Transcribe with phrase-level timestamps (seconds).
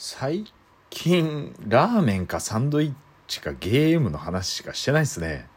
[0.00, 0.44] 最
[0.90, 2.92] 近、ラーメンかサンドイッ
[3.26, 5.48] チかゲームの話しかしてないですね。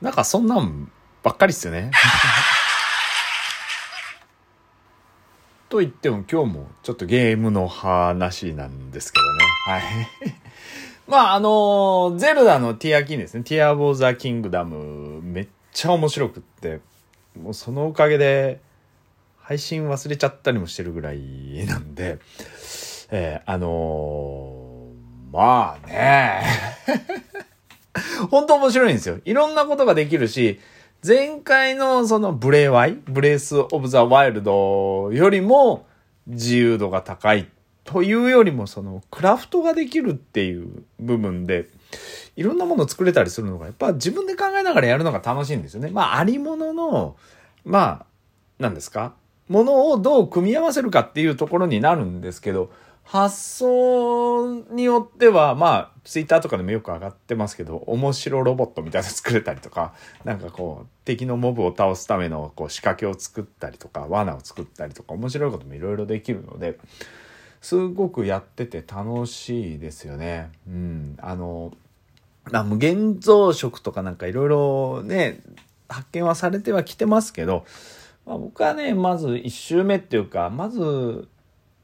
[0.00, 0.92] なんかそんなん
[1.24, 1.90] ばっかりっすよね。
[5.68, 9.44] と言っても今日もちょっとゲームの話なんですけどね。
[9.66, 10.31] はい。
[11.12, 13.42] まああの、ゼルダのティアキンですね。
[13.44, 16.80] ティア・ボー・ザ・キングダムめっちゃ面白くって、
[17.38, 18.62] もうそのおかげで
[19.38, 22.18] 配信忘れちゃったりもしてるぐらいなんで、
[23.10, 26.44] えー、あのー、まあね。
[28.30, 29.18] 本当面白いんですよ。
[29.26, 30.60] いろんなことができるし、
[31.06, 35.84] 前回のそのブレイワイ、ブレイス・オブ・ザ・ワイルドよりも
[36.26, 37.50] 自由度が高い
[37.84, 41.68] というよりもそのクラフトができるっていう部分で、
[42.36, 45.90] いろんなものを作れたりするのが、やっぱ自分で考えながらやるのが楽しいんですよね。
[45.90, 47.16] まあ、ありものの、
[47.64, 48.06] まあ、
[48.58, 49.14] 何ですか？
[49.48, 52.70] ものをどう組み合わせるかっていうところになるんですけど、
[53.02, 59.92] 発想によっては、まあ、ツイッターとかでもよく上がってますけど、面白ロボットみたいなの作れたりとか、
[60.24, 66.78] なんかこう、敵のモブを倒すためのこう仕掛けを作ったりとか、罠を作ったりとか、面白いこともいろいろできるので、
[67.62, 70.50] すごくやってて楽しいですよね。
[70.66, 71.16] うん。
[71.20, 71.72] あの、
[72.50, 75.40] まあ、無限増殖とかなんかいろいろね、
[75.88, 77.64] 発見はされてはきてますけど、
[78.26, 81.28] まあ、僕はね、まず1周目っていうか、まず、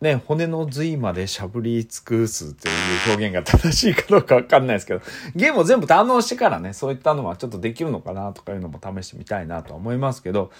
[0.01, 2.75] ね、骨の髄までしゃぶり尽くすっていう
[3.11, 5.01] 表現が正しいかどうかわかんないですけど、
[5.37, 10.51] ゲームを全部堪能してからね、そういったのはちょっとできるのかなとかいうのも試してみたいなと思いますけど、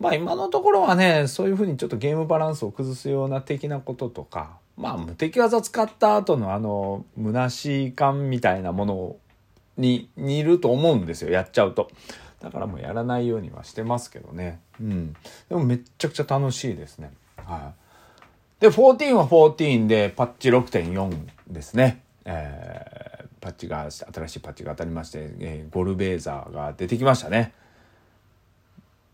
[0.00, 9.16] まあ今のところはね、そういうふうにちょっとゲームバランスを崩すような的なこととか、まあ無敵技使った後のあの、虚しい感みたいなもの
[9.76, 11.90] に似ると思うんですよ、やっちゃうと。
[12.40, 14.60] だからもうやらないようにはしてますけどね。
[14.80, 15.12] うん。
[15.48, 17.10] でもめっちゃくちゃ楽しいですね。
[17.36, 17.72] は
[18.60, 18.62] い。
[18.62, 22.02] で、14は14でパッチ6.4ですね。
[22.24, 27.52] えー、パッチが、新しいパッチが当たりまして、えー、ゴルベーザーが出てきましたね。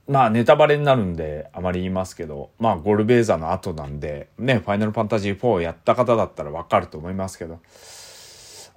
[0.06, 7.60] まあネタバレになるんであまり言いますけど、まあゴルベーザの後なんで、ね、ファイナルファンタジー4をやった方だったらわかると思いますけど、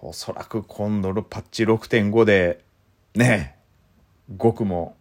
[0.02, 2.64] おそらく今度のパッチ6.5で、
[3.16, 3.56] ね、
[4.36, 4.96] ゴクも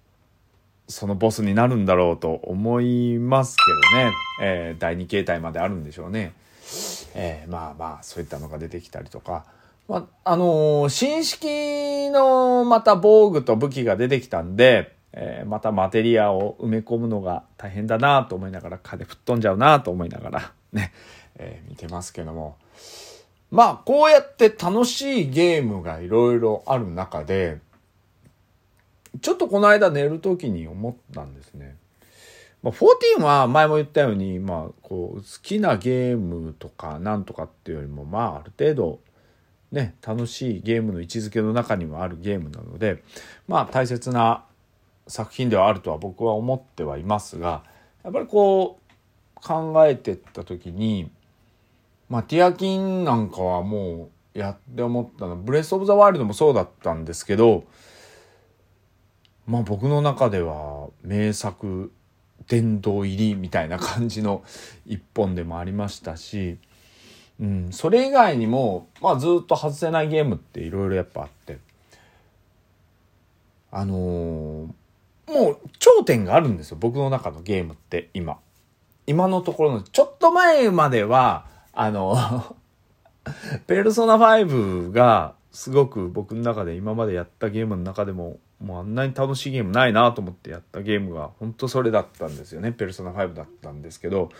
[0.89, 6.33] そのボスになるんだろうと思いますけどね、えー、第2形態まであるんでしょうね。
[7.15, 9.45] えー、まあまあ、そういったのが出てきたりとか、
[9.89, 20.93] まあ、あのー、新式のまた防具と武器が出てきたんで、えー、またマテリアを埋め込むのが大変だなと思いながら、風吹っ飛んじゃうなと思いながらね、
[21.37, 22.57] えー、見てますけども。
[23.51, 27.61] まあ、こうやって楽しいゲームがいろいろある中で、
[29.23, 31.77] ちょっとこの間寝る時に思ったんですね。
[32.63, 39.01] ま、14は前も言ったように、まあ、こう、好きなゲームとかなんとかっていうよりも、まあ、ある程度、
[39.73, 43.03] ね、楽しいゲームの位置づけの中にもあるゲームなので、
[43.49, 44.45] まあ、大切な
[45.09, 47.63] 作品ではあるとは僕は思ってはいますが
[48.05, 51.11] やっぱりこう考えてった時に
[52.09, 57.65] まあティアキンなんかはもうやって思ったのブレス・オブ・ザ・ワイルドもそうだったんですけど
[59.47, 61.93] まあ僕の中では名作
[62.49, 64.43] 殿堂入りみたいな感じの
[64.87, 66.59] 一本でもありましたし、
[67.41, 71.59] うん、それ以外にも、まあ、ずっと外せないゲームっていろいろやっぱあって
[73.71, 74.56] あのー
[75.79, 76.77] 頂点があるんですよ。
[76.81, 78.39] 僕の中のゲームって今。
[79.07, 82.17] 今のところの、ちょっと前までは、あの
[83.67, 92.73] ペルソナ5がすごく僕の中で今までやったゲームの中でも、もうあんなに楽しいゲームないなと思ってやったゲームが、本当それだったんですよね。
[92.73, 94.31] ペルソナ5だったんですけど、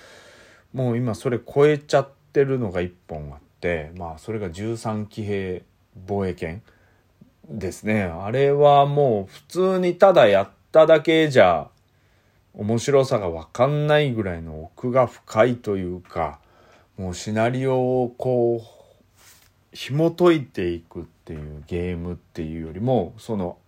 [0.73, 5.65] もう今それ超えちゃってるのが1本あって、まあそれが13騎兵
[6.07, 6.63] 防衛権
[7.49, 8.03] ですね。
[8.03, 11.69] あれはもう普通にただやっっただけじゃ
[12.55, 16.41] 面白さがわかんないぐらいの奥が深いというか、
[16.97, 23.59] もうシナリオをこう、紐解いていくっていうゲームっていうよりも、その、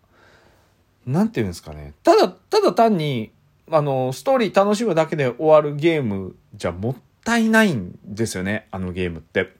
[1.07, 1.93] なんていうんですかね。
[2.03, 3.31] ただ、ただ単に、
[3.71, 9.53] あの、ストーリー楽しむだけで終わるゲームじゃもったいないんですよね、あのゲームって。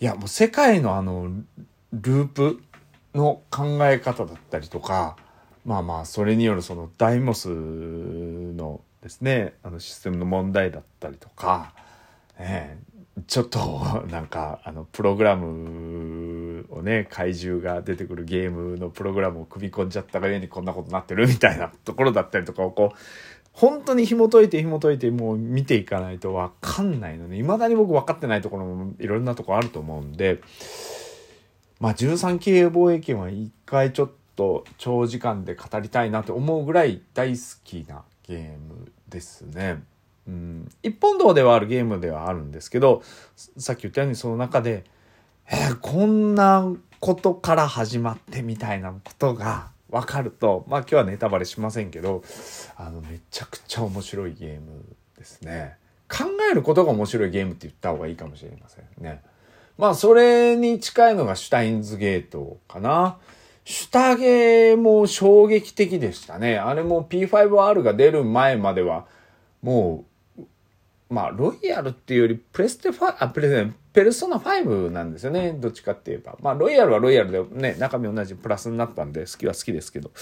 [0.00, 1.30] いや、もう世界のあの、
[1.94, 2.62] ループ
[3.14, 5.16] の考え方だったりとか、
[5.64, 11.72] まあまあそれによるそのダイモスのですねあのシステムの問題だったりとか、
[12.38, 12.78] ね、
[13.26, 22.98] ちょっとなんかあのプログラムをね、怪獣が出てくるゲームのプログラムを組み込んじゃったがゆえにこんなことになってるみたいなところだったりとかをこう、
[23.52, 30.40] 本当に紐解いて紐解いてもう見ていかないとわかんないので、未だに僕分かってないところもいろんなところあると思うんで、
[31.80, 39.82] まあ13系防衛権は一回ちょっとと長時間で語りたいなと思うぐらい大好きなゲームですね。
[40.26, 43.02] うん、一本道ではあるゲームではあるんですけど
[43.58, 44.84] さっき言ったようにその中で、
[45.50, 52.22] えー、こんなことから始まってみたいなことが分かるとまあ今日はネタバレしませんけど
[52.76, 54.84] あのめちゃくちゃ面白いゲーム
[55.18, 55.76] ですね。
[56.08, 59.20] 考えることが面白いゲームって言った方がいいかもしれませんね。
[59.76, 63.18] まあそれに近いのがシュタインズゲートかな。
[63.70, 66.58] シュタゲーも衝撃的でしたね。
[66.58, 69.06] あれも P5R が出る前までは
[69.62, 70.10] もう
[71.08, 75.52] まあ、ロイヤルっていうより、プレステ5、あ、プレスペルソナ5なんですよね。
[75.52, 76.38] どっちかって言えば。
[76.40, 80.12] まあ、ロイヤルはロイヤルでね、中身同じプラスになったんで、好きは好きですけど。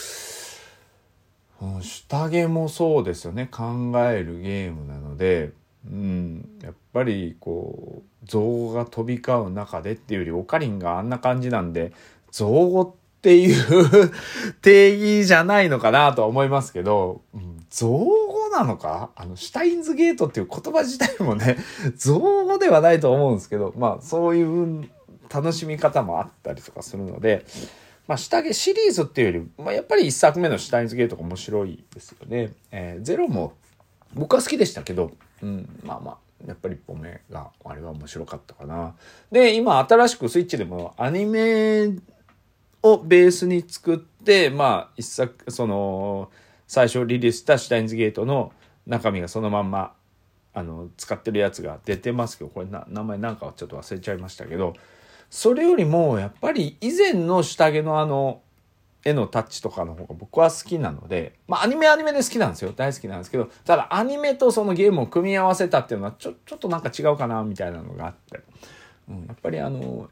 [1.61, 3.49] うん、下着もそうですよね。
[3.51, 5.53] 考えるゲームなので、
[5.87, 11.93] うん、やっぱりこう、造語が飛び交う中でっていうより、オカリンがあんな感じなんで、
[12.31, 14.11] 造語ってっていう
[14.63, 19.11] 定義じゃないのかなとは思いますけど、うん、造語なのか？
[19.17, 21.59] あの、シュタインズゲートっていう言葉自体もね、
[21.97, 24.89] 造語ではないと思うんですけど、まあ、そういう
[25.29, 27.45] 楽しみ方もあったりとかするので、
[28.07, 32.55] まあ、下着シリーズっていうより、まあ、やっぱり一作目のシュタインズゲートが面白いですよね。
[32.71, 33.53] えー、ゼロも
[34.15, 35.11] 僕は好きでしたけど、
[35.43, 36.17] うん、まあまあ、
[36.47, 38.95] やっぱり一本目が、あれは面白かったかな。
[39.31, 41.91] で、今新しくスイッチでもアニメ
[42.83, 46.31] をベースに作って、まあ、一作、その、
[46.67, 48.53] 最初リリースしたシュタインズゲートの
[48.87, 49.95] 中身がそのまんま
[50.55, 54.75] あの使ってるやつが出てますけどこれな名前なんかはちょっと忘れちゃいましたけど
[55.31, 58.43] それよりもやっぱり以前の下着のあの
[59.05, 62.73] 絵のタッチとかの方が僕は好きなのでまあアニメアニメで好きなんですよ。
[62.75, 68.41] 大好きなんですけどただアニメとそのゲームを組み合わせたっていうのはちょちょっとなんか違うかなみたいなのがあって、
[69.09, 70.11] うん、やっぱりあの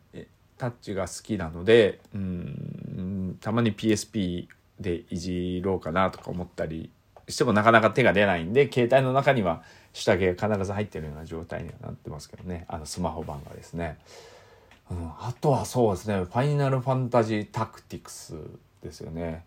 [0.58, 4.49] タッチが好きなのでうんたまに PSP
[4.81, 6.91] でいじろうかなとか思ったり
[7.29, 9.62] してもなかなか手が出ないんで携帯の中には
[9.93, 12.67] 下着が必ず入ってるような状態にはなってますけどね。
[12.69, 13.99] あのスマホ版がですね、
[14.91, 18.35] うん、あとはそうですね「ファイナルファンタジータクティクス」
[18.82, 19.44] ですよね。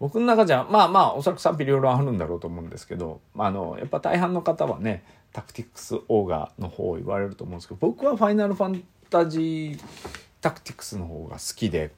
[0.00, 11.90] 僕の中じゃまあまあおそらく賛否両論あるんだろうと思うんですけど、まあ、あのやっぱ大半の方はねタクティクスオーガの方を言われると思うんですけど僕はファイナルファンタジータクティクスの方が好きで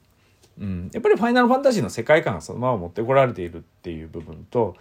[0.59, 4.75] うん、やっぱりファイナルファンタジーの世界観がそのまま持ってこられているっていう部分と、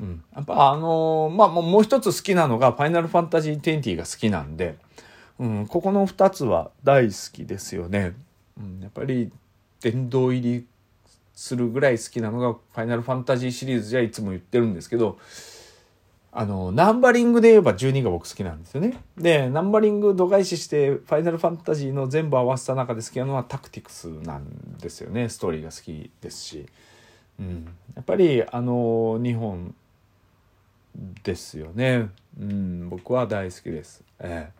[0.00, 4.76] うん、やっぱあのー、まあもう一つ好きなのがファイナルファンタジー20が好きなんで、
[5.38, 8.14] うん、ここの2つは大好きですよね。
[8.58, 9.30] うん、やっぱり
[9.82, 10.66] 殿堂入り
[11.34, 15.18] するぐらい好きなのがファイナルファンタジーシリーズじゃいつも言ってるんですけど、
[16.32, 19.02] あの、ナンバリングで言えば12が僕好きなんですよね。
[19.18, 25.28] で、ナンバリング度外視して、ファイナルファンタジーの全部合わせた中で好きなのはタクティクスなんですよね。
[25.28, 26.66] ストーリーが好きですし。
[27.40, 27.68] うん。
[27.96, 29.74] やっぱり、あの、日本
[31.24, 32.10] ですよね。
[32.38, 34.04] うん、僕は大好きです。
[34.20, 34.59] ええ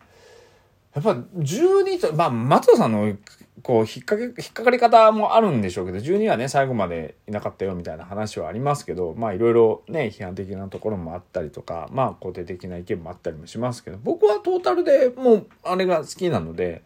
[0.95, 3.17] やっぱ12と、まあ、松田さんの
[3.63, 16.83] こう、引っ掛け、引っかかり方もあるんでしょうけど、12はね、最後までいなかったよみたいな話はありますけど、まあいろいろね、批判的なところもあったりとか、まあ肯定的な意見もあったりもしますけど、僕はトータルでもうあれが好きなので、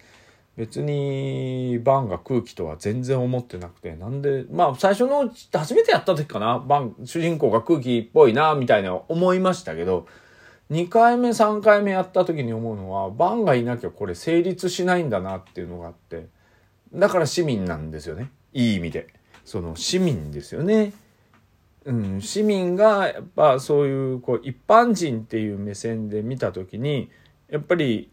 [0.56, 10.06] 別にバンが空気とは全然思ってなくて、なんで、まあ最初の、初めてやった時かな、バン、主人公が空気っぽいな、みたいな思いましたけど、
[10.70, 16.26] 2回目3回目やった時に思うのはバンがいなきゃこれ成立しないんだなっていうのがあって
[16.94, 18.30] だから市民なんですよね。
[18.52, 19.08] いい意味で。
[19.44, 20.92] その市民ですよね。
[21.84, 27.10] うん、市民がやっぱそういうこう一般人っていう目線で見た時に
[27.50, 28.10] やっぱり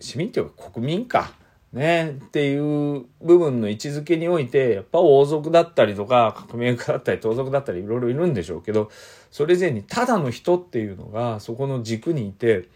[0.00, 1.32] 市民っていうか国民か
[1.72, 8.90] ねっていう部分の位置づけにおいてやっぱ王族だったりとか革命家だったり盗賊だったりいろいろいるんでしょうけど
[9.30, 12.68] それ以前にただの人っていうのがそこの軸にいて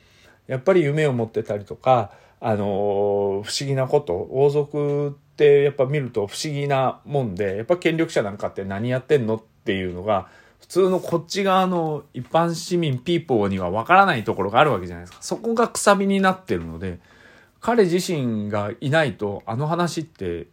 [0.47, 10.29] やっぱり夢を持ってたりとかあの不思議なこと王族ってやっぱ見ると不思議なもんでやっぱ権力者なんかって何やってんのっていうのが
[10.61, 15.19] 普通のこっち側の一般市民ピーポーにはわからないところがあるわけじゃないですか。
[15.23, 17.01] そこがくさびになってるので
[17.63, 20.49] 彼自身がいないとあの話って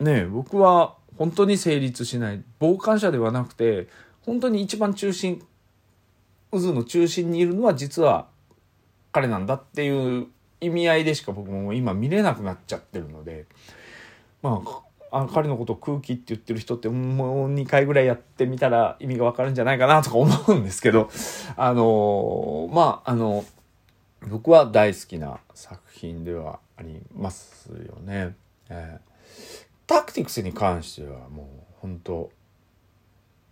[0.00, 2.42] ね僕は本当に成立しない。
[2.60, 3.88] 傍観者ではなくて
[4.24, 5.44] 本当に一番中心
[6.52, 8.28] 渦の中心にいるのは実は
[9.12, 10.28] 彼なんだっていう
[10.60, 13.46] 意味合いでしか僕も今見れなくなっちゃってるので、
[14.42, 21.08] まああ彼のことを空気って言ってる人ってもう2回ぐらいやってみたら意味がわかるんじゃないかなとか思うんですけど
[21.56, 23.44] あのまああの
[24.26, 28.34] 僕は大好きな作品ではありますよね。
[28.68, 31.46] えー、タクティクスに関してはもう
[31.80, 32.30] 本当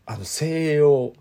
[0.04, 1.12] あの西洋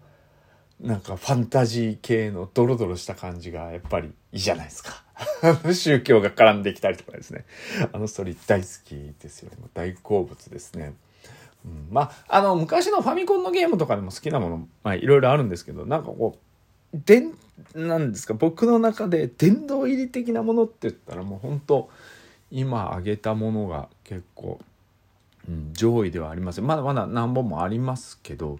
[0.79, 5.03] なんかファンタジー系のドロドロした感じがやっぱりいいじゃないですか。
[5.73, 7.45] 宗教が絡んできたりとかですね。
[7.93, 9.57] あのストーリー大好きですよね。
[9.73, 10.93] 大好物ですね。
[11.63, 16.44] うん、まあ、あの、昔のファミコンのゲームとかでも好きなもの、まあ、いろいろあるんですけど、なんかこう
[17.03, 17.33] でん、
[17.75, 21.89] なんですか、僕の中で殿堂入り的なものって言ったらもう本当
[22.51, 24.59] 今挙げたものが結構、
[25.47, 26.67] うん、上位ではありません。
[26.67, 28.59] まだまだ何本もありますけど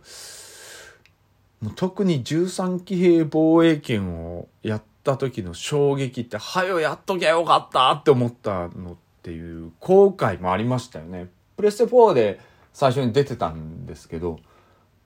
[1.61, 11.29] もう、特に13騎兵防衛権をやった時の衝撃って、はよやっときゃよかったって思ったのっていう後悔もありましたよね。
[11.57, 12.39] プレステ4で
[12.73, 14.39] 最初に出てたんですけど、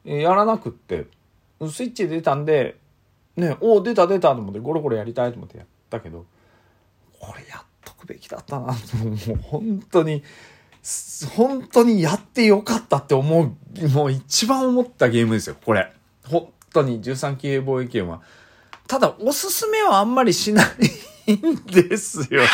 [0.03, 1.05] やらなくって、
[1.69, 2.77] スイッチ出たんで、
[3.35, 6.25] ね、お出た出たと思ってゴロゴロやりたいと思ってやったけど、
[7.19, 10.23] これやっとくべきだったなと、もう本当に、
[11.35, 15.91] 本当にやってよかったって思う、もう一番思ったゲームですよ、これ。
[16.25, 18.21] 本当に13系防衛権は。
[18.87, 20.63] ただ、おすすめはあんまりしな
[21.27, 22.47] いんですよね。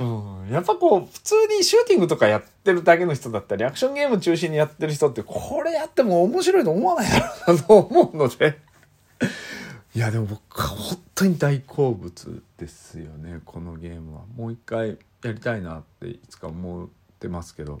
[0.00, 8.58] うん、やっぱこう、普通にシューティングとかやってるだけの人だったり、アクションゲーム中心にやってる人って、これやっても面白いと思わないだろうなと思うので。
[9.94, 14.22] いや、でも僕は本当に大好物ですよね、このゲームは。
[14.34, 16.88] もう一回やりたいなっていつか思っ
[17.18, 17.78] てますけど。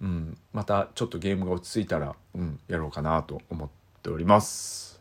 [0.00, 3.68] うん、またちょっとゲームが落ち着いたら、うん、やろうかなと思っ
[4.02, 5.00] ております。